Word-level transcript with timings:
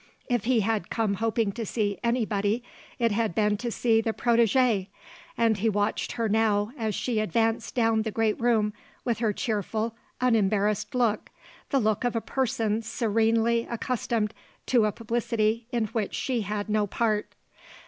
If 0.27 0.45
he 0.45 0.61
had 0.61 0.89
come 0.89 1.13
hoping 1.13 1.51
to 1.51 1.63
see 1.63 1.99
anybody, 2.03 2.63
it 2.97 3.11
had 3.11 3.35
been 3.35 3.55
to 3.57 3.69
see 3.71 4.01
the 4.01 4.13
protégée, 4.13 4.87
and 5.37 5.57
he 5.57 5.69
watched 5.69 6.13
her 6.13 6.27
now 6.27 6.71
as 6.75 6.95
she 6.95 7.19
advanced 7.19 7.75
down 7.75 8.01
the 8.01 8.09
great 8.09 8.41
room 8.41 8.73
with 9.05 9.19
her 9.19 9.31
cheerful, 9.31 9.93
unembarrassed 10.19 10.95
look, 10.95 11.29
the 11.69 11.77
look 11.77 12.03
of 12.03 12.15
a 12.15 12.19
person 12.19 12.81
serenely 12.81 13.67
accustomed 13.69 14.33
to 14.65 14.85
a 14.85 14.91
publicity 14.91 15.67
in 15.71 15.85
which 15.89 16.15
she 16.15 16.41
had 16.41 16.67
no 16.67 16.87
part. 16.87 17.35